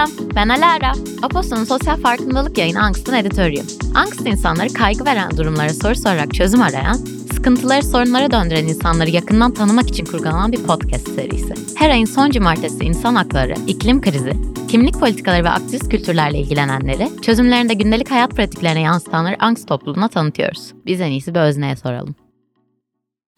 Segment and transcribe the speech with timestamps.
[0.00, 0.92] Selam, ben Alara.
[1.22, 3.66] Aposto'nun sosyal farkındalık yayını Angst'ın editörüyüm.
[3.94, 6.94] Angst insanları kaygı veren durumlara soru sorarak çözüm arayan,
[7.34, 11.54] sıkıntıları sorunlara döndüren insanları yakından tanımak için kurgulanan bir podcast serisi.
[11.76, 14.32] Her ayın son cumartesi insan hakları, iklim krizi,
[14.68, 20.72] kimlik politikaları ve aktivist kültürlerle ilgilenenleri, çözümlerinde gündelik hayat pratiklerine yansıtanları Angst topluluğuna tanıtıyoruz.
[20.86, 22.14] Biz en iyisi bir özneye soralım.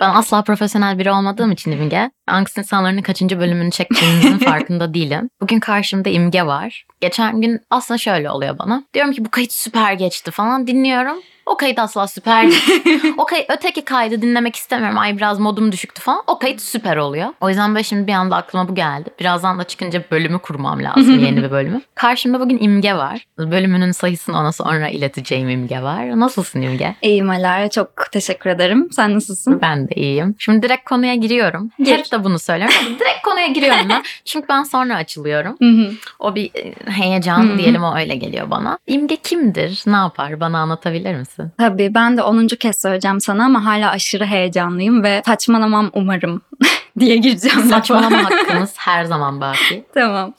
[0.02, 5.28] Ben asla profesyonel biri olmadığım için İmge, Angst insanlarının kaçıncı bölümünü çektiğimizin farkında değilim.
[5.40, 6.86] Bugün karşımda İmge var.
[7.00, 8.84] Geçen gün aslında şöyle oluyor bana.
[8.94, 11.16] Diyorum ki bu kayıt süper geçti falan dinliyorum.
[11.46, 13.14] O kayıt asla süper değil.
[13.18, 14.98] o kayıt, öteki kaydı dinlemek istemiyorum.
[14.98, 16.22] Ay biraz modum düşüktü falan.
[16.26, 17.28] O kayıt süper oluyor.
[17.40, 19.10] O yüzden ben şimdi bir anda aklıma bu geldi.
[19.20, 21.18] Birazdan da çıkınca bölümü kurmam lazım.
[21.18, 21.80] yeni bir bölümü.
[21.94, 23.26] Karşımda bugün İmge var.
[23.38, 26.20] Bölümünün sayısını ona sonra ileteceğim İmge var.
[26.20, 26.94] Nasılsın İmge?
[27.02, 27.70] İyiyim Alara.
[27.70, 28.88] Çok teşekkür ederim.
[28.92, 29.60] Sen nasılsın?
[29.62, 30.34] Ben de iyiyim.
[30.38, 31.70] Şimdi direkt konuya giriyorum.
[31.78, 31.98] Gir.
[31.98, 32.74] Hep de bunu söylüyorum.
[33.00, 34.02] direkt konuya giriyorum ben.
[34.24, 35.56] Çünkü ben sonra açılıyorum.
[36.18, 38.78] O bir e, heyecan diyelim o öyle geliyor bana.
[38.86, 39.82] İmge kimdir?
[39.86, 40.40] Ne yapar?
[40.40, 41.31] Bana anlatabilir misin?
[41.58, 42.46] Tabii ben de 10.
[42.48, 46.42] kez söyleyeceğim sana ama hala aşırı heyecanlıyım ve saçmalamam umarım
[46.98, 47.60] diye gireceğim.
[47.60, 49.84] Saçmalama hakkınız her zaman baki.
[49.94, 50.34] tamam.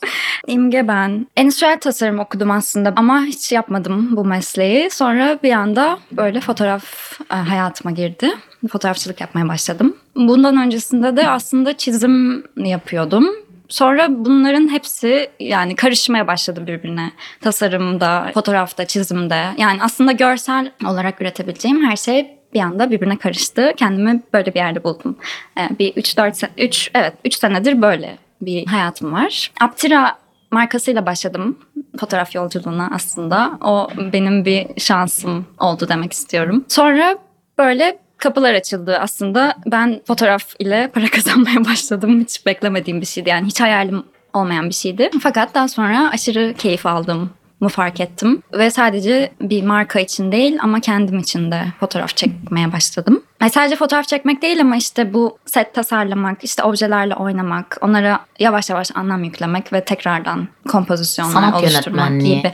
[0.48, 1.28] İmge ben.
[1.38, 4.90] Endüstriyel tasarım okudum aslında ama hiç yapmadım bu mesleği.
[4.92, 6.84] Sonra bir anda böyle fotoğraf
[7.32, 8.32] e, hayatıma girdi.
[8.72, 9.96] Fotoğrafçılık yapmaya başladım.
[10.16, 13.28] Bundan öncesinde de aslında çizim yapıyordum.
[13.74, 17.12] Sonra bunların hepsi yani karışmaya başladı birbirine.
[17.42, 19.46] Tasarımda, fotoğrafta, çizimde.
[19.58, 23.74] Yani aslında görsel olarak üretebileceğim her şey bir anda birbirine karıştı.
[23.78, 25.18] Kendimi böyle bir yerde buldum.
[25.58, 29.52] Ee, bir 3-4 sene, 3 evet 3 senedir böyle bir hayatım var.
[29.62, 30.18] Aptira
[30.52, 31.58] markasıyla başladım
[32.00, 33.58] fotoğraf yolculuğuna aslında.
[33.62, 36.66] O benim bir şansım oldu demek istiyorum.
[36.68, 37.16] Sonra
[37.58, 39.56] böyle kapılar açıldı aslında.
[39.66, 42.22] Ben fotoğraf ile para kazanmaya başladım.
[42.22, 43.30] Hiç beklemediğim bir şeydi.
[43.30, 45.10] Yani hiç hayalim olmayan bir şeydi.
[45.24, 48.42] Fakat daha sonra aşırı keyif aldım mu fark ettim.
[48.54, 53.24] Ve sadece bir marka için değil ama kendim için de fotoğraf çekmeye başladım.
[53.42, 58.70] Yani sadece fotoğraf çekmek değil ama işte bu set tasarlamak, işte objelerle oynamak, onlara yavaş
[58.70, 62.52] yavaş anlam yüklemek ve tekrardan kompozisyonlar Sanat oluşturmak gibi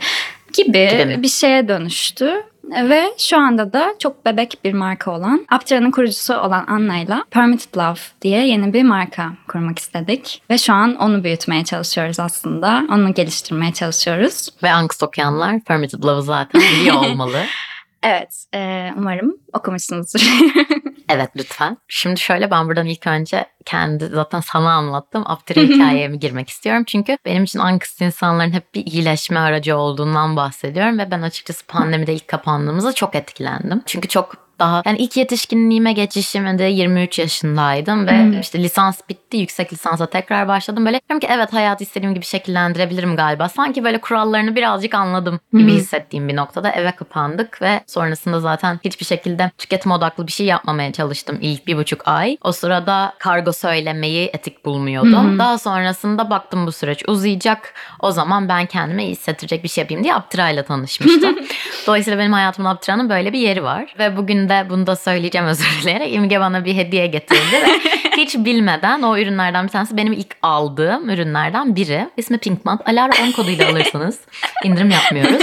[0.52, 2.44] gibi, bir şeye dönüştü.
[2.70, 8.00] Ve şu anda da çok bebek bir marka olan, Aptira'nın kurucusu olan Anna'yla Permitted Love
[8.22, 10.42] diye yeni bir marka kurmak istedik.
[10.50, 12.82] Ve şu an onu büyütmeye çalışıyoruz aslında.
[12.90, 14.48] Onu geliştirmeye çalışıyoruz.
[14.62, 17.42] Ve Angst okuyanlar Permitted Love'ı zaten biliyor olmalı.
[18.02, 20.20] Evet, e, umarım okumuşsunuzdur.
[21.10, 21.76] Evet lütfen.
[21.88, 25.22] Şimdi şöyle ben buradan ilk önce kendi zaten sana anlattım.
[25.26, 26.84] Aptire hikayeme girmek istiyorum.
[26.86, 30.98] Çünkü benim için angst insanların hep bir iyileşme aracı olduğundan bahsediyorum.
[30.98, 33.82] Ve ben açıkçası pandemide ilk kapandığımızda çok etkilendim.
[33.86, 38.40] Çünkü çok daha yani ilk yetişkinliğime geçişimde 23 yaşındaydım ve Hmm.
[38.40, 43.16] işte lisans bitti yüksek lisansa tekrar başladım böyle diyorum ki evet hayatı istediğim gibi şekillendirebilirim
[43.16, 45.68] galiba sanki böyle kurallarını birazcık anladım gibi Hmm.
[45.78, 50.92] hissettiğim bir noktada eve kapandık ve sonrasında zaten hiçbir şekilde tüketim odaklı bir şey yapmamaya
[50.92, 52.36] çalıştım ilk bir buçuk ay.
[52.44, 55.34] O sırada kargo söylemeyi etik bulmuyordum.
[55.34, 55.38] Hı.
[55.38, 57.74] Daha sonrasında baktım bu süreç uzayacak.
[58.00, 61.38] O zaman ben kendime iyi hissettirecek bir şey yapayım diye Aptira ile tanışmıştım.
[61.86, 63.94] Dolayısıyla benim hayatımda Aptira'nın böyle bir yeri var.
[63.98, 66.14] Ve bugün de bunu da söyleyeceğim özür dileyerek.
[66.14, 67.66] İmge bana bir hediye getirdi ve
[68.16, 72.10] hiç bilmeden o ürünlerden bir tanesi benim ilk aldığım ürünlerden biri.
[72.16, 72.88] İsmi Pinkmant.
[72.88, 74.20] Alara 10 koduyla alırsanız
[74.64, 75.42] indirim yapmıyoruz.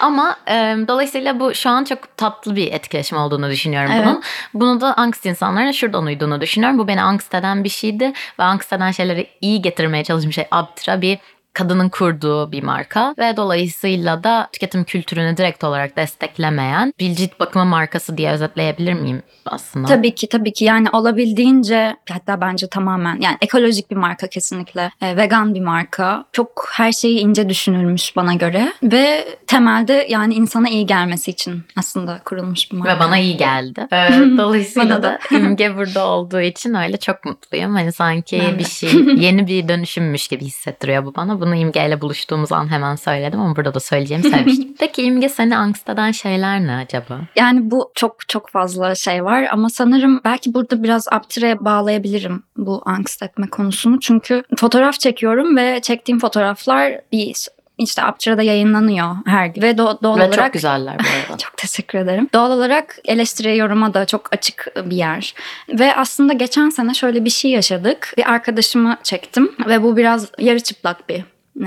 [0.00, 4.06] Ama e, dolayısıyla bu şu an çok tatlı bir etkileşim olduğunu düşünüyorum Evet.
[4.06, 4.22] bunun.
[4.54, 6.78] Bunu da angst insanlarına şuradan uyduğunu düşünüyorum.
[6.78, 11.02] Bu beni angst eden bir şeydi ve angst eden şeyleri iyi getirmeye çalışmış şey Aptira
[11.02, 11.18] bir
[11.56, 17.64] kadının kurduğu bir marka ve dolayısıyla da tüketim kültürünü direkt olarak desteklemeyen bir cilt bakımı
[17.64, 19.88] markası diye özetleyebilir miyim aslında?
[19.88, 25.16] Tabii ki tabii ki yani olabildiğince hatta bence tamamen yani ekolojik bir marka kesinlikle E,
[25.16, 30.86] vegan bir marka çok her şeyi ince düşünülmüş bana göre ve temelde yani insana iyi
[30.86, 32.96] gelmesi için aslında kurulmuş bir marka.
[32.96, 33.86] Ve bana iyi geldi.
[33.96, 35.18] Ee, dolayısıyla da.
[35.30, 37.74] İmge burada olduğu için öyle çok mutluyum.
[37.74, 41.40] Hani sanki bir şey yeni bir dönüşümmüş gibi hissettiriyor bu bana.
[41.46, 44.74] Bunu İmge ile buluştuğumuz an hemen söyledim ama burada da söyleyeceğimi söylemiştim.
[44.78, 47.20] Peki İmge seni angst eden şeyler ne acaba?
[47.36, 52.82] Yani bu çok çok fazla şey var ama sanırım belki burada biraz Aptire'ye bağlayabilirim bu
[52.86, 54.00] angst etme konusunu.
[54.00, 57.48] Çünkü fotoğraf çekiyorum ve çektiğim fotoğraflar bir
[57.78, 61.38] işte Aptire'de yayınlanıyor her gün ve do- doğal Ve olarak çok güzeller bu arada.
[61.46, 62.28] Çok teşekkür ederim.
[62.34, 65.34] Doğal olarak eleştiriye yoruma da çok açık bir yer.
[65.68, 68.14] Ve aslında geçen sene şöyle bir şey yaşadık.
[68.16, 71.24] Bir arkadaşımı çektim ve bu biraz yarı çıplak bir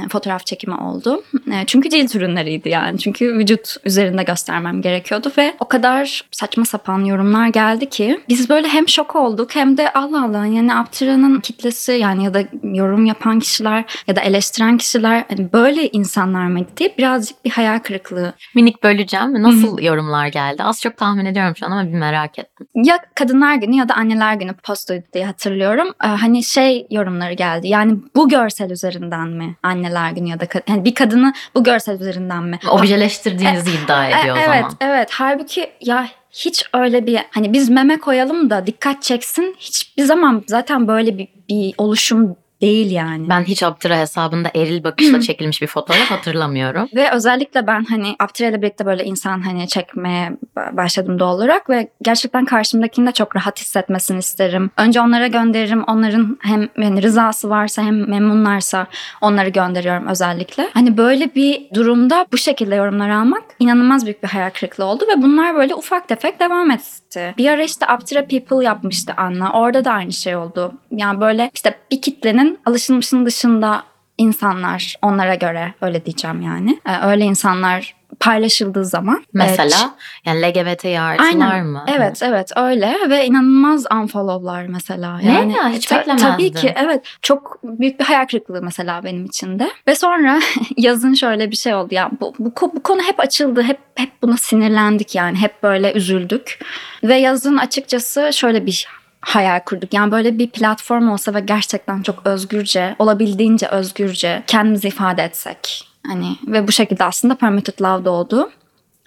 [0.10, 1.24] fotoğraf çekimi oldu.
[1.52, 3.00] E, çünkü cilt ürünleriydi yani.
[3.00, 8.68] Çünkü vücut üzerinde göstermem gerekiyordu ve o kadar saçma sapan yorumlar geldi ki biz böyle
[8.68, 13.40] hem şok olduk hem de Allah Allah yani Aptira'nın kitlesi yani ya da yorum yapan
[13.40, 18.34] kişiler ya da eleştiren kişiler hani böyle insanlar mı diye birazcık bir hayal kırıklığı.
[18.56, 19.44] Minik böleceğim.
[19.44, 20.64] Nasıl yorumlar geldi?
[20.64, 22.68] Az çok tahmin ediyorum şu an ama bir merak ettim.
[22.76, 25.88] Ya Kadınlar Günü ya da Anneler Günü postuydu diye hatırlıyorum.
[26.04, 27.68] Ee, hani şey yorumları geldi.
[27.68, 32.44] Yani bu görsel üzerinden mi Anneler Günü ya da yani bir kadını bu görsel üzerinden
[32.44, 32.60] mi?
[32.72, 34.72] Objeleştirdiğinizi iddia E, ediyor o evet, zaman.
[34.82, 35.10] evet.
[35.12, 39.56] Halbuki ya hiç öyle bir hani biz meme koyalım da dikkat çeksin.
[39.60, 43.30] Hiçbir zaman zaten böyle bir, bir oluşum değil yani.
[43.30, 46.88] Ben hiç Aptira hesabında eril bakışla çekilmiş bir fotoğraf hatırlamıyorum.
[46.96, 51.70] Ve özellikle ben hani Aptire ile birlikte böyle insan hani çekmeye ba- başladım doğal olarak
[51.70, 54.72] ve gerçekten karşımdakini de çok rahat hissetmesini isterim.
[54.78, 55.84] Önce onlara gönderirim.
[55.84, 58.88] Onların hem yani rızası varsa hem memnunlarsa
[59.22, 60.70] onları gönderiyorum özellikle.
[60.74, 65.22] Hani böyle bir durumda bu şekilde yorumlar almak inanılmaz büyük bir hayal kırıklığı oldu ve
[65.22, 67.34] bunlar böyle ufak tefek devam etti.
[67.38, 69.52] Bir ara işte Aptire People yapmıştı Anna.
[69.54, 70.74] Orada da aynı şey oldu.
[70.92, 73.84] Yani böyle işte bir kitlenin alışılmışın dışında
[74.18, 76.80] insanlar onlara göre öyle diyeceğim yani.
[76.86, 79.24] Ee, öyle insanlar paylaşıldığı zaman.
[79.34, 81.86] Mesela yani LGBT artılar mı?
[81.88, 85.18] Evet evet öyle ve inanılmaz unfollow'lar mesela.
[85.18, 85.70] Ne Yani ya?
[85.70, 86.32] Hiç ta- beklemezdim.
[86.32, 89.70] Tabii ki evet çok büyük bir hayal kırıklığı mesela benim için de.
[89.88, 90.40] Ve sonra
[90.78, 94.38] yazın şöyle bir şey oldu ya bu, bu, bu konu hep açıldı hep hep buna
[94.38, 96.60] sinirlendik yani hep böyle üzüldük.
[97.04, 98.88] Ve yazın açıkçası şöyle bir
[99.22, 99.94] hayal kurduk.
[99.94, 105.88] Yani böyle bir platform olsa ve gerçekten çok özgürce, olabildiğince özgürce kendimizi ifade etsek.
[106.08, 108.50] Hani ve bu şekilde aslında Permitted Love doğdu.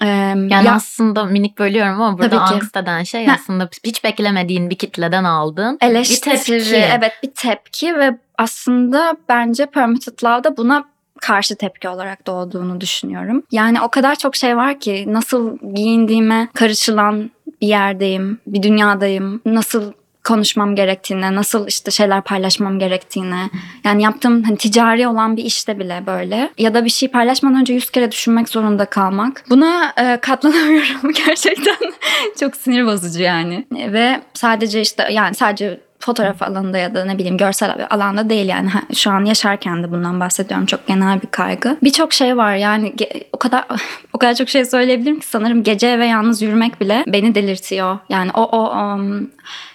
[0.02, 3.36] Ee, Yani ya- aslında minik bölüyorum ama burada angst eden şey Ha.
[3.40, 6.76] aslında hiç beklemediğin bir kitleden aldığın eleştiri, bir tepki.
[6.76, 10.84] evet bir tepki ve aslında bence Permitted Love da buna
[11.20, 13.42] karşı tepki olarak doğduğunu düşünüyorum.
[13.52, 17.30] Yani o kadar çok şey var ki nasıl giyindiğime karışılan
[17.60, 19.40] bir yerdeyim, bir dünyadayım.
[19.46, 19.92] Nasıl
[20.24, 23.50] konuşmam gerektiğine, nasıl işte şeyler paylaşmam gerektiğine.
[23.84, 26.50] Yani yaptığım hani ticari olan bir işte bile böyle.
[26.58, 29.44] Ya da bir şey paylaşmadan önce yüz kere düşünmek zorunda kalmak.
[29.50, 31.76] Buna e, katlanamıyorum gerçekten.
[32.40, 33.66] Çok sinir bozucu yani.
[33.72, 38.70] Ve sadece işte yani sadece fotoğraf alanında ya da ne bileyim görsel alanda değil yani
[38.94, 41.76] şu an yaşarken de bundan bahsediyorum çok genel bir kaygı.
[41.82, 42.94] Birçok şey var yani
[43.32, 43.64] o kadar
[44.12, 47.98] o kadar çok şey söyleyebilirim ki sanırım gece eve yalnız yürümek bile beni delirtiyor.
[48.08, 49.30] Yani o o um,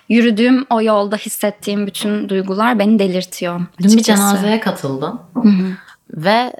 [0.09, 3.61] yürüdüğüm o yolda hissettiğim bütün duygular beni delirtiyor.
[3.81, 5.21] Dün bir cenazeye katıldım
[6.13, 6.53] ve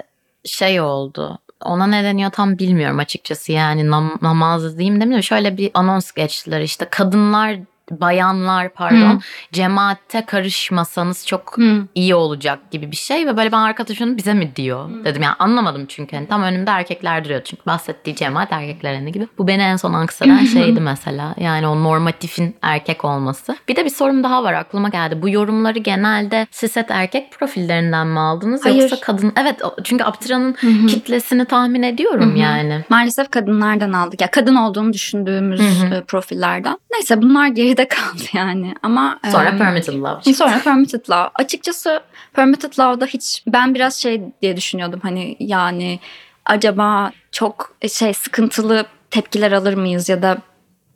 [0.44, 1.38] şey oldu.
[1.64, 5.22] Ona ne deniyor tam bilmiyorum açıkçası yani nam- namaz diyeyim demiyorum.
[5.22, 7.56] Şöyle bir anons geçtiler işte kadınlar
[7.90, 9.18] bayanlar pardon Hı.
[9.52, 11.86] cemaatte karışmasanız çok Hı.
[11.94, 15.86] iyi olacak gibi bir şey ve böyle ben arkadaşım bize mi diyor dedim yani anlamadım
[15.88, 19.28] çünkü hani tam önümde erkekler duruyor çünkü bahsettiği cemaat erkeklerin gibi.
[19.38, 23.56] Bu beni en son angst eden şeydi mesela yani o normatifin erkek olması.
[23.68, 25.22] Bir de bir sorum daha var aklıma geldi.
[25.22, 28.80] Bu yorumları genelde siset erkek profillerinden mi aldınız Hayır.
[28.80, 29.32] yoksa kadın?
[29.36, 30.56] Evet çünkü Aptira'nın
[30.86, 32.84] kitlesini tahmin ediyorum yani.
[32.88, 34.20] Maalesef kadınlardan aldık.
[34.20, 36.78] Ya kadın olduğunu düşündüğümüz e, profillerden.
[36.92, 37.46] Neyse bunlar
[37.78, 38.74] geride kaldı yani.
[38.82, 40.34] Ama Sonra em, Permitted Love.
[40.34, 41.30] Sonra Permitted Love.
[41.34, 42.00] Açıkçası
[42.32, 46.00] Permitted Love'da hiç ben biraz şey diye düşünüyordum hani yani
[46.44, 50.38] acaba çok şey sıkıntılı tepkiler alır mıyız ya da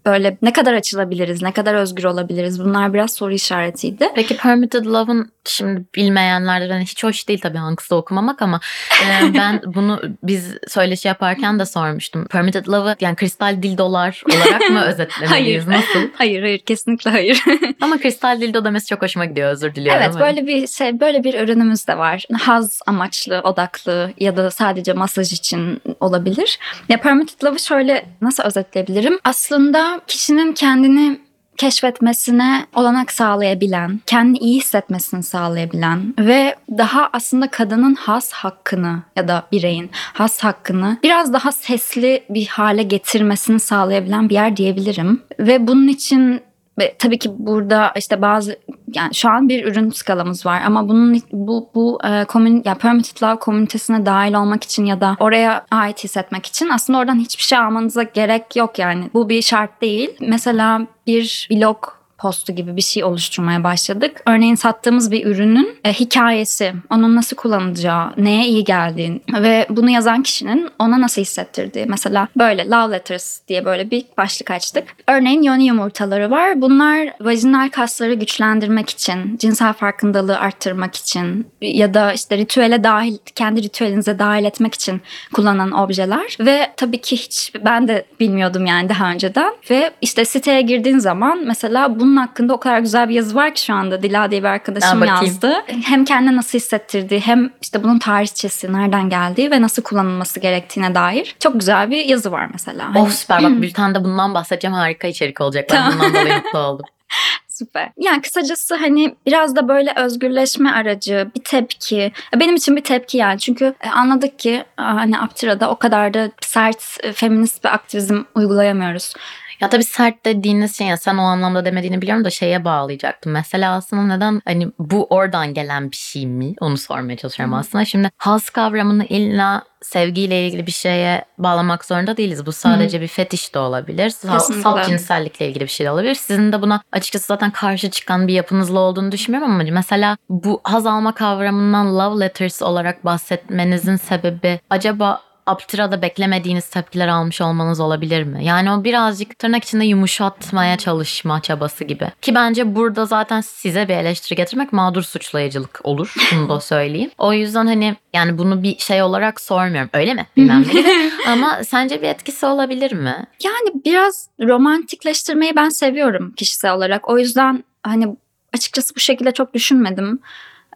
[0.06, 4.08] böyle ne kadar açılabiliriz, ne kadar özgür olabiliriz bunlar biraz soru işaretiydi.
[4.14, 8.60] Peki Permitted Love'ın şimdi bilmeyenlerden hiç hoş değil tabii Anks'ta okumamak ama
[9.02, 12.24] e, ben bunu biz söyleşi yaparken de sormuştum.
[12.26, 15.68] Permitted Love'ı yani kristal dildolar olarak mı özetlemeliyiz?
[15.68, 16.08] Nasıl?
[16.14, 17.44] hayır, hayır kesinlikle hayır.
[17.80, 20.02] Ama kristal dildo demesi çok hoşuma gidiyor özür diliyorum.
[20.04, 22.24] Evet böyle bir şey böyle bir ürünümüz de var.
[22.40, 26.58] Haz amaçlı, odaklı ya da sadece masaj için olabilir.
[26.88, 29.18] Ya Permitted Love'ı şöyle nasıl özetleyebilirim?
[29.24, 31.20] Aslında kişinin kendini
[31.56, 39.46] keşfetmesine olanak sağlayabilen, kendini iyi hissetmesini sağlayabilen ve daha aslında kadının has hakkını ya da
[39.52, 45.22] bireyin has hakkını biraz daha sesli bir hale getirmesini sağlayabilen bir yer diyebilirim.
[45.38, 46.40] Ve bunun için
[46.78, 48.56] ve tabii ki burada işte bazı
[48.94, 53.22] yani şu an bir ürün skalamız var ama bunun bu bu e, komün ya Permitted
[53.22, 57.58] Love komünitesine dahil olmak için ya da oraya ait hissetmek için aslında oradan hiçbir şey
[57.58, 59.10] almanıza gerek yok yani.
[59.14, 60.10] Bu bir şart değil.
[60.20, 64.22] Mesela bir blog postu gibi bir şey oluşturmaya başladık.
[64.26, 70.22] Örneğin sattığımız bir ürünün e, hikayesi, onun nasıl kullanılacağı, neye iyi geldiğini ve bunu yazan
[70.22, 71.86] kişinin ona nasıl hissettirdiği.
[71.86, 74.84] Mesela böyle love letters diye böyle bir başlık açtık.
[75.08, 76.60] Örneğin yoni yumurtaları var.
[76.60, 83.62] Bunlar vajinal kasları güçlendirmek için, cinsel farkındalığı arttırmak için ya da işte ritüele dahil, kendi
[83.62, 85.00] ritüelinize dahil etmek için
[85.32, 86.36] kullanılan objeler.
[86.40, 89.52] Ve tabii ki hiç ben de bilmiyordum yani daha önceden.
[89.70, 93.64] Ve işte siteye girdiğin zaman mesela bunun hakkında o kadar güzel bir yazı var ki
[93.64, 95.54] şu anda Dila diye bir arkadaşım yazdı.
[95.84, 101.36] Hem kendine nasıl hissettirdiği hem işte bunun tarihçesi nereden geldiği ve nasıl kullanılması gerektiğine dair
[101.40, 102.92] çok güzel bir yazı var mesela.
[102.96, 105.68] Oh süper bak bültende bundan bahsedeceğim harika içerik olacak.
[105.70, 105.92] Ben Tamam.
[105.92, 106.86] bundan dolayı mutlu oldum.
[107.48, 107.90] Süper.
[107.96, 112.12] Yani kısacası hani biraz da böyle özgürleşme aracı, bir tepki.
[112.36, 113.38] Benim için bir tepki yani.
[113.38, 118.22] Çünkü e, anladık ki e, hani Aptira'da o kadar da sert e, feminist bir aktivizm
[118.34, 119.14] uygulayamıyoruz.
[119.62, 123.32] Ya tabii sert dediğiniz şey ya sen o anlamda demediğini biliyorum da şeye bağlayacaktım.
[123.32, 126.54] Mesela aslında neden hani bu oradan gelen bir şey mi?
[126.60, 127.84] Onu sormaya çalışıyorum aslında.
[127.84, 132.46] Şimdi haz kavramını illa sevgiyle ilgili bir şeye bağlamak zorunda değiliz.
[132.46, 134.04] Bu sadece bir fetiş de olabilir.
[134.32, 134.62] Kesinlikle.
[134.62, 136.14] salt cinsellikle ilgili bir şey de olabilir.
[136.14, 140.86] Sizin de buna açıkçası zaten karşı çıkan bir yapınızla olduğunu düşünmüyorum ama mesela bu haz
[140.86, 148.44] alma kavramından love letters olarak bahsetmenizin sebebi acaba Aptira'da beklemediğiniz tepkiler almış olmanız olabilir mi?
[148.44, 152.08] Yani o birazcık tırnak içinde yumuşatmaya çalışma çabası gibi.
[152.22, 156.14] Ki bence burada zaten size bir eleştiri getirmek mağdur suçlayıcılık olur.
[156.32, 157.10] Bunu da söyleyeyim.
[157.18, 159.90] O yüzden hani yani bunu bir şey olarak sormuyorum.
[159.92, 160.26] Öyle mi?
[160.36, 161.10] Bilmem ne.
[161.32, 163.26] Ama sence bir etkisi olabilir mi?
[163.44, 167.08] Yani biraz romantikleştirmeyi ben seviyorum kişisel olarak.
[167.10, 168.16] O yüzden hani
[168.54, 170.20] açıkçası bu şekilde çok düşünmedim.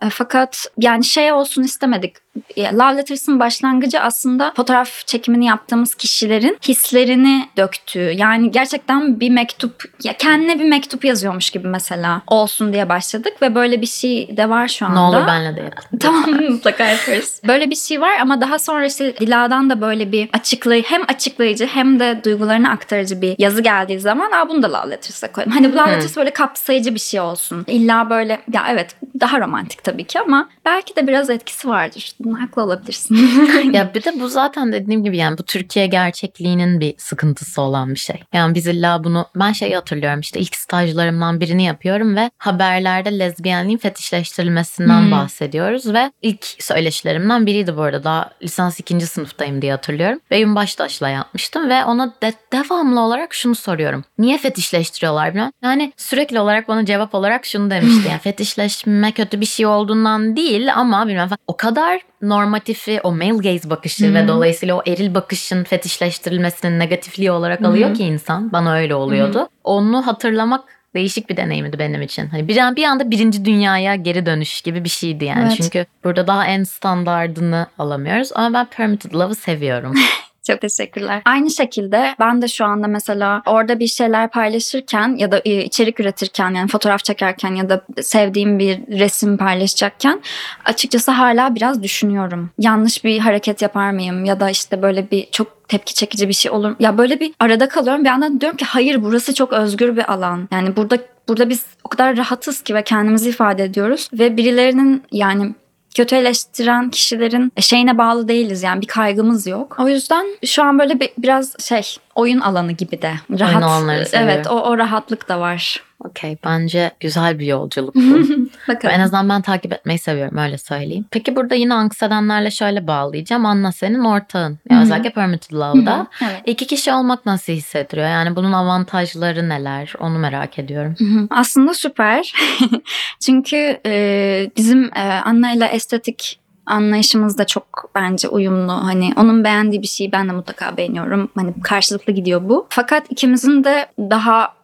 [0.02, 2.16] E, Fakat yani şey olsun istemedik.
[2.58, 8.12] Love Letters'ın başlangıcı aslında fotoğraf çekimini yaptığımız kişilerin hislerini döktüğü.
[8.16, 13.54] Yani gerçekten bir mektup, ya kendine bir mektup yazıyormuş gibi mesela olsun diye başladık ve
[13.54, 15.00] böyle bir şey de var şu anda.
[15.00, 15.98] Ne olur benle de yapın.
[16.00, 17.40] Tamam mutlaka yaparız.
[17.48, 21.66] Böyle bir şey var ama daha sonra işte Dila'dan da böyle bir açıklayıcı hem açıklayıcı
[21.66, 25.52] hem de duygularını aktarıcı bir yazı geldiği zaman Aa, bunu da Love Letters'a koyalım.
[25.52, 27.64] Hani bu Love Letters böyle kapsayıcı bir şey olsun.
[27.66, 32.12] İlla böyle ya evet daha romantik tabii ki ama belki de biraz etkisi vardır.
[32.34, 33.16] Haklı olabilirsin.
[33.72, 37.98] ya bir de bu zaten dediğim gibi yani bu Türkiye gerçekliğinin bir sıkıntısı olan bir
[37.98, 38.22] şey.
[38.32, 43.78] Yani biz illa bunu ben şey hatırlıyorum işte ilk stajlarımdan birini yapıyorum ve haberlerde lezbiyenliğin
[43.78, 45.10] fetişleştirilmesinden Hmm.
[45.10, 50.18] bahsediyoruz ve ilk söyleşilerimden biriydi bu arada daha lisans ikinci sınıftayım diye hatırlıyorum.
[50.30, 54.04] Beyun Baştaş'la yapmıştım ve ona de- devamlı olarak şunu soruyorum.
[54.18, 55.50] Niye fetişleştiriyorlar bilmem.
[55.62, 57.96] Yani sürekli olarak bana cevap olarak şunu demişti.
[58.10, 61.38] Yani fetişleşme kötü bir şey olduğundan değil ama bilmem falan.
[61.46, 67.64] O kadar normatifi o male gaze bakışı ve dolayısıyla o eril bakışın fetişleştirilmesinin negatifliği olarak
[67.64, 68.52] alıyor ki insan.
[68.52, 69.48] Bana öyle oluyordu.
[69.64, 72.26] Onu hatırlamak değişik bir deneyimdi benim için.
[72.26, 75.42] Hani bir, an- bir anda birinci dünyaya geri dönüş gibi bir şeydi yani.
[75.48, 75.56] Evet.
[75.62, 78.30] Çünkü burada daha en standardını alamıyoruz.
[78.34, 79.94] Ama ben Permitted Love'ı seviyorum.
[80.46, 81.22] Çok teşekkürler.
[81.24, 86.00] Aynı şekilde ben de şu anda mesela orada bir şeyler paylaşırken ya da e, içerik
[86.00, 90.20] üretirken yani fotoğraf çekerken ya da sevdiğim bir resim paylaşacakken
[90.64, 92.50] açıkçası hala biraz düşünüyorum.
[92.58, 96.50] Yanlış bir hareket yapar mıyım ya da işte böyle bir çok tepki çekici bir şey
[96.50, 96.76] olur?
[96.78, 98.04] Ya böyle bir arada kalıyorum.
[98.04, 100.48] Bir yandan diyorum ki hayır burası çok özgür bir alan.
[100.52, 100.98] Yani burada
[101.28, 105.54] burada biz o kadar rahatız ki ve kendimizi ifade ediyoruz ve birilerinin yani
[105.96, 109.76] kötü eleştiren kişilerin şeyine bağlı değiliz yani bir kaygımız yok.
[109.80, 113.62] O yüzden şu an böyle bir, biraz şey oyun alanı gibi de rahat.
[114.06, 114.34] seviyorum.
[114.34, 115.85] evet o, o rahatlık da var.
[116.04, 118.00] Okey bence güzel bir yolculuk bu.
[118.68, 118.94] Bakalım.
[118.94, 121.04] En azından ben takip etmeyi seviyorum öyle söyleyeyim.
[121.10, 123.46] Peki burada yine anksedenlerle şöyle bağlayacağım.
[123.46, 124.58] Anna senin ortağın.
[124.70, 124.82] Ya Hı hı.
[124.84, 126.06] özellikle Permitted Love'da.
[126.22, 126.42] Evet.
[126.46, 128.08] İki kişi olmak nasıl hissettiriyor?
[128.08, 129.92] Yani bunun avantajları neler?
[130.00, 130.96] Onu merak ediyorum.
[131.30, 132.32] Aslında süper.
[133.20, 138.72] Çünkü e, bizim e, Anna ile estetik anlayışımız da çok bence uyumlu.
[138.72, 141.28] Hani onun beğendiği bir şeyi ben de mutlaka beğeniyorum.
[141.34, 142.66] Hani karşılıklı gidiyor bu.
[142.70, 144.55] Fakat ikimizin de daha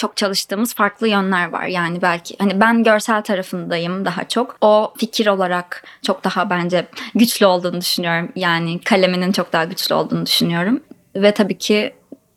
[0.00, 1.66] çok çalıştığımız farklı yönler var.
[1.66, 4.56] Yani belki hani ben görsel tarafındayım daha çok.
[4.60, 8.32] O fikir olarak çok daha bence güçlü olduğunu düşünüyorum.
[8.36, 10.80] Yani kaleminin çok daha güçlü olduğunu düşünüyorum.
[11.16, 11.94] Ve tabii ki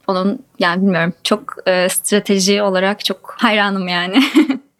[0.07, 4.23] onun yani bilmiyorum çok e, strateji olarak çok hayranım yani.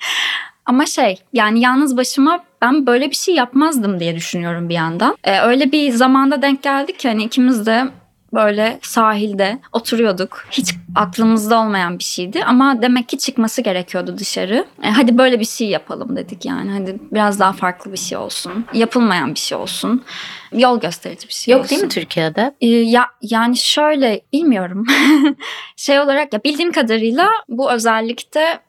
[0.65, 5.17] Ama şey yani yalnız başıma ben böyle bir şey yapmazdım diye düşünüyorum bir yandan.
[5.23, 7.85] E, öyle bir zamanda denk geldik ki hani ikimiz de
[8.33, 10.45] böyle sahilde oturuyorduk.
[10.51, 14.65] Hiç aklımızda olmayan bir şeydi ama demek ki çıkması gerekiyordu dışarı.
[14.83, 16.71] E, hadi böyle bir şey yapalım dedik yani.
[16.71, 18.65] Hadi biraz daha farklı bir şey olsun.
[18.73, 20.03] Yapılmayan bir şey olsun.
[20.53, 21.69] Yol gösterici bir şey Yok olsun.
[21.69, 22.55] değil mi Türkiye'de?
[22.61, 24.85] Ee, ya yani şöyle bilmiyorum.
[25.75, 28.59] şey olarak ya bildiğim kadarıyla bu özellikle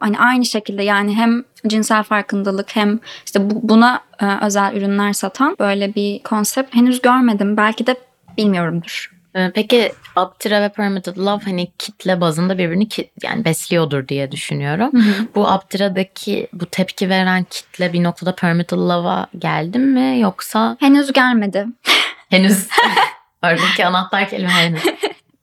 [0.00, 5.56] hani aynı şekilde yani hem cinsel farkındalık hem işte bu, buna e, özel ürünler satan
[5.60, 7.56] böyle bir konsept henüz görmedim.
[7.56, 7.96] Belki de
[8.38, 9.11] bilmiyorumdur.
[9.36, 14.90] Ee, Peki Aptira ve Permitted Love hani kitle bazında birbirini ki, yani besliyordur diye düşünüyorum.
[15.34, 21.66] Bu Aptira'daki bu tepki veren kitle bir noktada Permitted Love'a geldi mi yoksa Henüz gelmedi.
[22.30, 22.68] henüz
[23.44, 24.82] oradaki anahtar kelime henüz.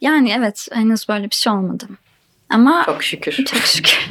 [0.01, 1.88] Yani evet henüz böyle bir şey olmadı.
[2.50, 3.46] Ama Çok şükür.
[3.46, 4.10] çok şükür.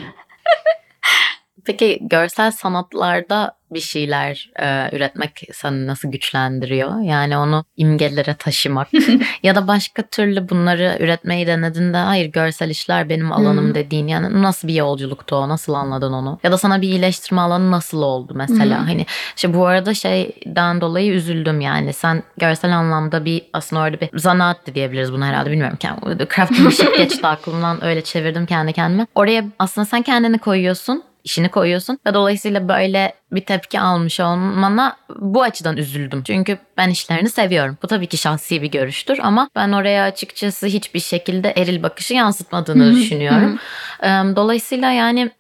[1.69, 7.01] Peki görsel sanatlarda bir şeyler e, üretmek seni nasıl güçlendiriyor?
[7.01, 8.89] Yani onu imgelere taşımak
[9.43, 13.75] ya da başka türlü bunları üretmeyi denediğinde hayır görsel işler benim alanım Hmm.
[13.75, 15.49] dediğin yani nasıl bir yolculuktu o?
[15.49, 16.39] Nasıl anladın onu?
[16.43, 18.79] Ya da sana bir iyileştirme alanı nasıl oldu mesela?
[18.79, 18.87] Hmm.
[18.87, 19.07] Hani
[19.37, 24.75] işte bu arada şeyden dolayı üzüldüm yani sen görsel anlamda bir aslında orada bir zanaat
[24.75, 25.79] diyebiliriz bunu herhalde bilmiyorum.
[25.83, 29.07] Yani, craftsmanship geçti aklımdan öyle çevirdim kendi kendime.
[29.15, 35.43] Oraya aslında sen kendini koyuyorsun işini koyuyorsun ve dolayısıyla böyle bir tepki almış olmana bu
[35.43, 36.23] açıdan üzüldüm.
[36.23, 37.79] Çünkü ben işlerini seviyorum.
[37.83, 42.97] Bu tabii ki şahsi bir görüştür ama ben oraya açıkçası hiçbir şekilde eril bakışı yansıtmadığını
[42.97, 43.59] düşünüyorum.
[44.37, 45.31] Dolayısıyla yani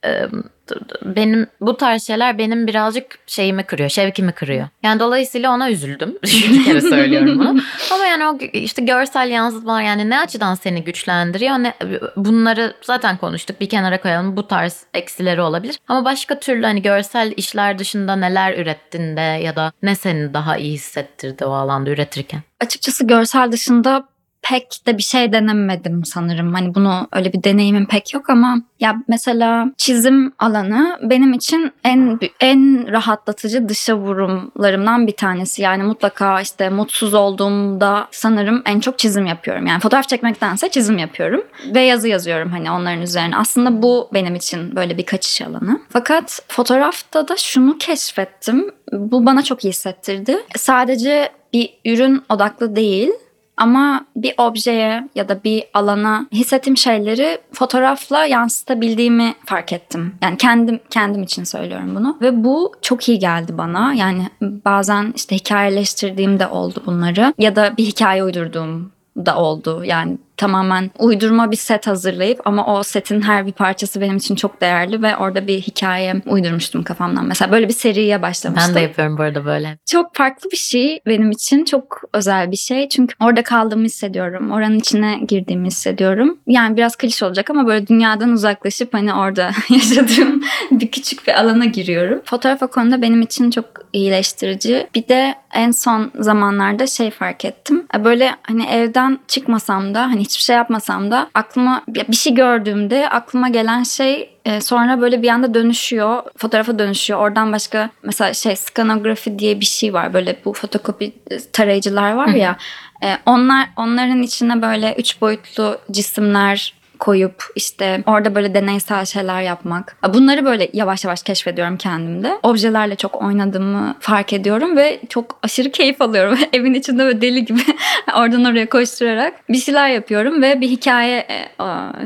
[1.02, 4.68] benim bu tarz şeyler benim birazcık şeyimi kırıyor, şevkimi kırıyor.
[4.82, 6.18] Yani dolayısıyla ona üzüldüm.
[6.24, 7.60] Bir kere söylüyorum bunu.
[7.92, 11.54] Ama yani o işte görsel yansıtmalar yani ne açıdan seni güçlendiriyor?
[11.54, 11.74] Ne,
[12.16, 13.60] bunları zaten konuştuk.
[13.60, 14.36] Bir kenara koyalım.
[14.36, 15.78] Bu tarz eksileri olabilir.
[15.88, 20.56] Ama başka türlü hani görsel işler dışında neler ürettin de ya da ne seni daha
[20.56, 22.42] iyi hissettirdi o alanda üretirken?
[22.60, 24.08] Açıkçası görsel dışında
[24.48, 26.54] pek de bir şey denemedim sanırım.
[26.54, 32.20] Hani bunu öyle bir deneyimim pek yok ama ya mesela çizim alanı benim için en
[32.40, 35.62] en rahatlatıcı dışa vurumlarımdan bir tanesi.
[35.62, 39.66] Yani mutlaka işte mutsuz olduğumda sanırım en çok çizim yapıyorum.
[39.66, 41.42] Yani fotoğraf çekmektense çizim yapıyorum
[41.74, 43.36] ve yazı yazıyorum hani onların üzerine.
[43.36, 45.80] Aslında bu benim için böyle bir kaçış alanı.
[45.88, 48.70] Fakat fotoğrafta da şunu keşfettim.
[48.92, 50.36] Bu bana çok iyi hissettirdi.
[50.56, 53.10] Sadece bir ürün odaklı değil
[53.58, 60.14] ama bir objeye ya da bir alana hissettiğim şeyleri fotoğrafla yansıtabildiğimi fark ettim.
[60.22, 63.94] Yani kendim kendim için söylüyorum bunu ve bu çok iyi geldi bana.
[63.94, 69.84] Yani bazen işte hikayeleştirdiğim de oldu bunları ya da bir hikaye uydurduğum da oldu.
[69.84, 74.60] Yani tamamen uydurma bir set hazırlayıp ama o setin her bir parçası benim için çok
[74.60, 77.26] değerli ve orada bir hikaye uydurmuştum kafamdan.
[77.26, 78.74] Mesela böyle bir seriye başlamıştım.
[78.74, 79.78] Ben de yapıyorum bu arada böyle.
[79.86, 81.64] Çok farklı bir şey benim için.
[81.64, 82.88] Çok özel bir şey.
[82.88, 84.50] Çünkü orada kaldığımı hissediyorum.
[84.50, 86.38] Oranın içine girdiğimi hissediyorum.
[86.46, 91.64] Yani biraz klişe olacak ama böyle dünyadan uzaklaşıp hani orada yaşadığım bir küçük bir alana
[91.64, 92.20] giriyorum.
[92.24, 94.86] Fotoğraf o konuda benim için çok iyileştirici.
[94.94, 97.86] Bir de en son zamanlarda şey fark ettim.
[98.04, 103.48] Böyle hani evden çıkmasam da hani hiçbir şey yapmasam da aklıma bir şey gördüğümde aklıma
[103.48, 106.22] gelen şey e, sonra böyle bir anda dönüşüyor.
[106.36, 107.20] Fotoğrafa dönüşüyor.
[107.20, 110.14] Oradan başka mesela şey skanografi diye bir şey var.
[110.14, 111.12] Böyle bu fotokopi
[111.52, 112.56] tarayıcılar var ya.
[113.04, 119.96] E, onlar onların içine böyle üç boyutlu cisimler koyup işte orada böyle deneysel şeyler yapmak.
[120.14, 122.38] Bunları böyle yavaş yavaş keşfediyorum kendimde.
[122.42, 126.38] Objelerle çok oynadığımı fark ediyorum ve çok aşırı keyif alıyorum.
[126.52, 127.60] Evin içinde böyle deli gibi
[128.16, 131.48] oradan oraya koşturarak bir şeyler yapıyorum ve bir hikaye e,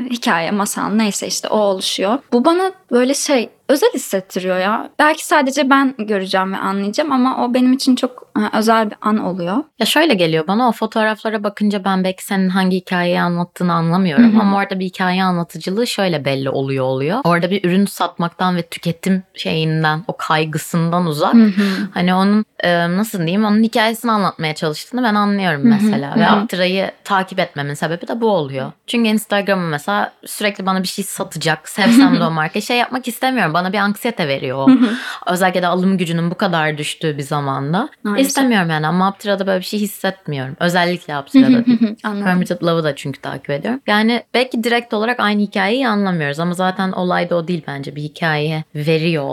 [0.09, 2.19] hikaye, masal neyse işte o oluşuyor.
[2.33, 4.89] Bu bana böyle şey özel hissettiriyor ya.
[4.99, 9.17] Belki sadece ben göreceğim ve anlayacağım ama o benim için çok e, özel bir an
[9.17, 9.57] oluyor.
[9.79, 14.37] Ya şöyle geliyor bana o fotoğraflara bakınca ben belki senin hangi hikayeyi anlattığını anlamıyorum Hı
[14.37, 14.41] hı.
[14.41, 17.19] ama orada bir hikaye anlatıcılığı şöyle belli oluyor oluyor.
[17.23, 21.35] Orada bir ürün satmaktan ve tüketim şeyinden o kaygısından uzak.
[21.93, 26.15] Hani onun e, nasıl diyeyim onun hikayesini anlatmaya çalıştığını ben anlıyorum mesela.
[26.15, 26.29] hı Ve hı.
[26.31, 28.71] Aptira'yı takip etmemin sebebi de bu oluyor.
[28.87, 31.69] Çünkü Instagram'ı mesela sürekli bana bir şey satacak.
[31.69, 33.53] Sevsem de o marka şey yapmak istemiyorum.
[33.53, 34.69] Bana bir anksiyete veriyor.
[35.27, 37.89] Özellikle de alım gücünün bu kadar düştüğü bir zamanda.
[38.03, 38.27] Maalesef.
[38.27, 40.55] İstemiyorum yani ama Aptira'da böyle bir şey hissetmiyorum.
[40.59, 41.95] Özellikle Aptira'da değil.
[42.01, 43.81] Permitted Love'ı da çünkü takip ediyorum.
[43.87, 47.95] Yani belki direkt olarak aynı hikayeyi anlamıyoruz ama zaten olay da o değil bence.
[47.95, 49.23] Bir hikaye veriyor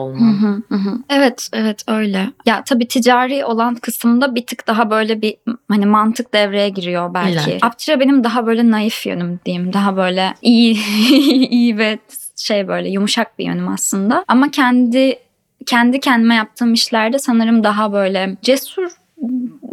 [0.77, 0.99] hı.
[1.09, 2.31] Evet, evet öyle.
[2.47, 5.37] Ya tabii ticari olan kısımda bir tık daha böyle bir
[5.69, 7.51] hani mantık devreye giriyor belki.
[7.51, 7.67] İlla.
[7.67, 9.73] Aptira benim daha böyle naif yönüm diyeyim.
[9.73, 10.75] Daha böyle iyi
[11.51, 11.99] iyi ve
[12.41, 14.25] şey böyle yumuşak bir yönüm aslında.
[14.29, 15.19] Ama kendi
[15.67, 18.89] kendi kendime yaptığım işlerde sanırım daha böyle cesur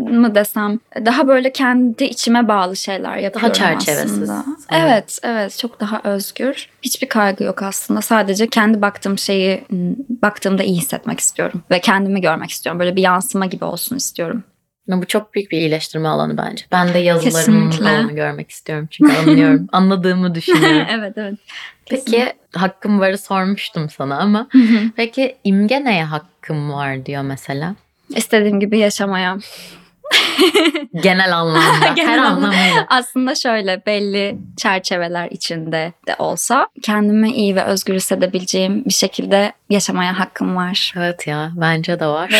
[0.09, 4.25] mı desem daha böyle kendi içime bağlı şeyler yapıyorum çerçevesiz aslında.
[4.69, 4.87] sanırım.
[4.87, 6.69] Evet, evet çok daha özgür.
[6.81, 8.01] Hiçbir kaygı yok aslında.
[8.01, 12.79] Sadece kendi baktığım şeyi m, baktığımda iyi hissetmek istiyorum ve kendimi görmek istiyorum.
[12.79, 14.43] Böyle bir yansıma gibi olsun istiyorum.
[14.87, 16.65] Bu çok büyük bir iyileştirme alanı bence.
[16.71, 17.89] Ben de Kesinlikle.
[17.89, 19.67] alanı görmek istiyorum çünkü anlıyorum.
[19.71, 20.87] Anladığımı düşünüyorum.
[20.91, 21.33] evet evet.
[21.85, 24.47] Peki hakkım varı sormuştum sana ama
[24.95, 27.75] peki imge neye hakkım var diyor mesela?
[28.15, 29.37] İstediğim gibi yaşamaya.
[31.03, 32.47] Genel anlamda, her Genel anlamda.
[32.47, 32.85] anlamıyla.
[32.89, 40.19] Aslında şöyle belli çerçeveler içinde de olsa kendimi iyi ve özgür hissedebileceğim bir şekilde yaşamaya
[40.19, 40.93] hakkım var.
[40.97, 42.31] Evet ya bence de var.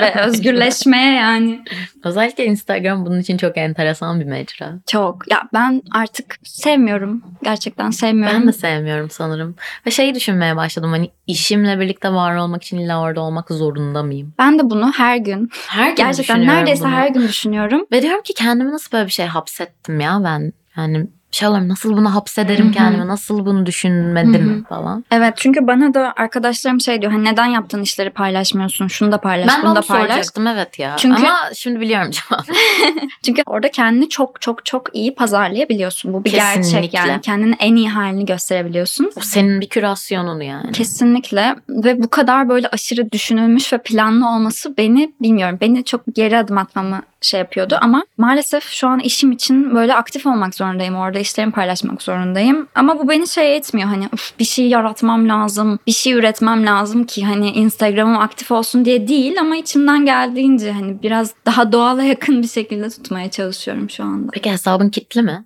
[0.00, 1.64] ve özgürleşmeye yani
[2.04, 4.72] Özellikle Instagram bunun için çok enteresan bir mecra.
[4.86, 5.30] çok.
[5.30, 7.22] Ya ben artık sevmiyorum.
[7.42, 8.40] Gerçekten sevmiyorum.
[8.40, 9.56] Ben de sevmiyorum sanırım.
[9.86, 14.34] Ve şeyi düşünmeye başladım hani işimle birlikte var olmak için illa orada olmak zorunda mıyım?
[14.38, 16.90] Ben de bunu her gün Her gün gerçekten neredeyse bunu.
[16.92, 17.86] her gün düşünüyorum.
[17.92, 20.52] Ve diyorum ki kendimi nasıl böyle bir şey hapsettim ya ben.
[20.76, 25.04] Yani şey oluyorum nasıl bunu hapsederim kendime nasıl bunu düşünmedim falan.
[25.10, 29.48] Evet çünkü bana da arkadaşlarım şey diyor hani neden yaptığın işleri paylaşmıyorsun şunu da paylaş
[29.48, 30.10] Ben de bunu da paylaş.
[30.10, 30.96] soracaktım evet ya.
[30.98, 32.42] Çünkü- Ama şimdi biliyorum cevabı.
[33.24, 36.12] Çünkü orada kendini çok çok çok iyi pazarlayabiliyorsun.
[36.12, 36.98] Bu bir gerçek Kesinlikle.
[36.98, 39.10] yani kendinin en iyi halini gösterebiliyorsun.
[39.16, 40.72] O senin bir kürasyonun yani.
[40.72, 46.38] Kesinlikle ve bu kadar böyle aşırı düşünülmüş ve planlı olması beni bilmiyorum beni çok geri
[46.38, 51.18] adım atmamı şey yapıyordu ama maalesef şu an işim için böyle aktif olmak zorundayım orada
[51.18, 55.92] işlerimi paylaşmak zorundayım ama bu beni şey etmiyor hani "Uf, bir şey yaratmam lazım bir
[55.92, 61.34] şey üretmem lazım ki hani Instagram'ım aktif olsun diye değil ama içimden geldiğince hani biraz
[61.46, 64.30] daha doğala yakın bir şekilde tutmaya çalışıyorum şu anda.
[64.32, 65.44] Peki hesabın kitli mi?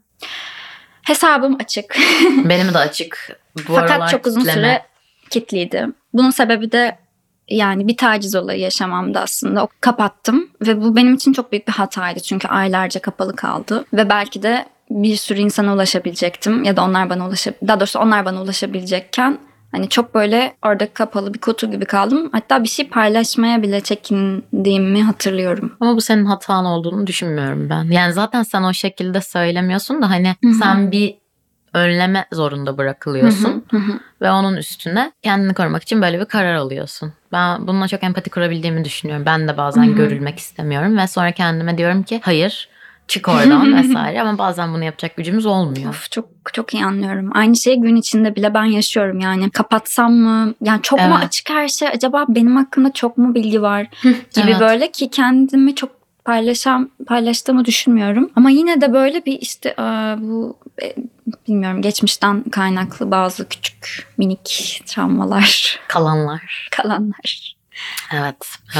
[1.03, 1.97] Hesabım açık.
[2.45, 3.41] Benim de açık.
[3.69, 4.55] Bu Fakat çok uzun kitleme.
[4.59, 4.83] süre
[5.31, 5.87] kilitliydi.
[6.13, 6.99] Bunun sebebi de
[7.49, 9.65] yani bir taciz olayı yaşamamdı aslında.
[9.65, 12.21] O kapattım ve bu benim için çok büyük bir hataydı.
[12.21, 17.27] Çünkü aylarca kapalı kaldı ve belki de bir sürü insana ulaşabilecektim ya da onlar bana
[17.29, 19.39] ulaşab daha doğrusu onlar bana ulaşabilecekken
[19.73, 22.29] hani çok böyle orada kapalı bir kutu gibi kaldım.
[22.33, 25.77] Hatta bir şey paylaşmaya bile çekindiğimi hatırlıyorum.
[25.81, 27.85] Ama bu senin hatan olduğunu düşünmüyorum ben.
[27.85, 30.55] Yani zaten sen o şekilde söylemiyorsun da hani Hı hı.
[30.55, 31.15] sen bir
[31.75, 33.65] önleme zorunda bırakılıyorsun.
[33.71, 33.93] Hı hı.
[34.21, 37.13] Ve onun üstüne kendini korumak için böyle bir karar alıyorsun.
[37.33, 39.27] Ben bununla çok empati kurabildiğimi düşünüyorum.
[39.27, 39.95] Ben de bazen Hı hı.
[39.97, 40.99] görülmek istemiyorum.
[40.99, 42.69] Ve sonra kendime diyorum ki hayır
[43.09, 44.21] çık oradan vesaire.
[44.23, 45.89] Ama bazen bunu yapacak gücümüz olmuyor.
[45.89, 47.31] Of çok çok iyi anlıyorum.
[47.35, 49.51] Aynı şeyi gün içinde bile ben yaşıyorum yani.
[49.51, 50.55] Kapatsam mı?
[50.63, 51.25] Yani çok mu Evet.
[51.25, 51.89] açık her şey?
[51.89, 53.87] Acaba benim hakkımda çok mu bilgi var?
[54.03, 54.61] Gibi Evet.
[54.61, 55.91] böyle ki kendimi çok
[56.25, 58.31] paylaşam paylaştığımı düşünmüyorum.
[58.37, 59.75] Ama yine de böyle bir işte
[60.19, 60.95] bu e,
[61.49, 66.69] bilmiyorum geçmişten kaynaklı bazı küçük minik travmalar Kalanlar.
[66.77, 67.55] kalanlar.
[68.15, 68.37] Evet.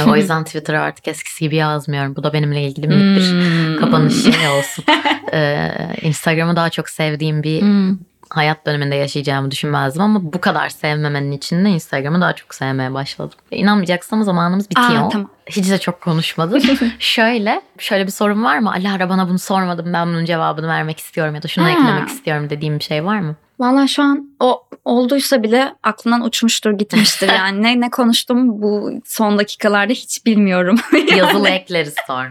[0.07, 2.15] o yüzden Twitter'a artık eskisi gibi yazmıyorum.
[2.15, 3.79] Bu da benimle ilgili minik bir Hmm.
[3.79, 4.85] kapanış şey olsun.
[5.33, 7.97] Ee, Instagram'ı daha çok sevdiğim bir Hmm.
[8.33, 13.39] Hayat döneminde yaşayacağımı düşünmezdim ama bu kadar sevmemenin içinde Instagram'ı daha çok sevmeye başladım.
[13.51, 15.05] E, İnanmayacaksın ama zamanımız bitiyor.
[15.05, 15.29] Aa, tamam.
[15.49, 16.63] Hiç de çok konuşmadık.
[16.99, 18.71] şöyle, şöyle bir sorun var mı?
[18.71, 21.69] Alara bana bunu sormadım ben bunun cevabını vermek istiyorum ya da şunu Ha.
[21.69, 23.35] eklemek istiyorum dediğim bir şey var mı?
[23.59, 27.63] Valla şu an o olduysa bile aklından uçmuştur gitmiştir yani.
[27.63, 30.75] ne ne konuştum bu son dakikalarda hiç bilmiyorum.
[31.17, 32.29] Yazılı ekleriz sonra.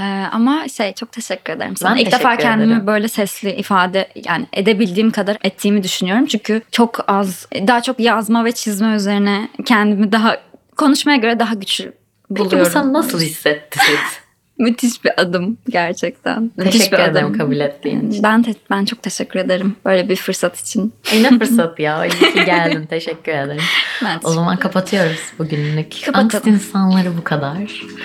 [0.00, 1.94] Ee, ama şey çok teşekkür ederim sana.
[1.96, 2.86] Ben İlk defa kendimi ederim.
[2.86, 6.26] böyle sesli ifade yani edebildiğim kadar ettiğimi düşünüyorum.
[6.26, 10.36] Çünkü çok az daha çok yazma ve çizme üzerine kendimi daha
[10.76, 12.60] konuşmaya göre daha güçlü Peki buluyorum.
[12.66, 13.84] bu sana nasıl hissettirdi?
[14.58, 16.50] Müthiş bir adım gerçekten.
[16.56, 17.38] Müthiş Teşekkür bir ederim adım.
[17.38, 18.22] kabul ettiğin için.
[18.22, 20.92] Ben te- ben çok teşekkür ederim böyle bir fırsat için.
[21.12, 22.06] Ay ne fırsat ya.
[22.06, 22.86] İyi ki geldin.
[22.86, 23.62] Teşekkür ederim.
[24.04, 25.92] Ben O zaman kapatıyoruz bugünlük.
[26.04, 26.24] Kapatalım.
[26.24, 27.56] Angst insanları bu kadar.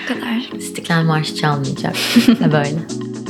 [0.04, 0.58] bu kadar.
[0.58, 1.94] İstiklal Marşı çalmayacak.
[2.28, 2.68] Ve böyle.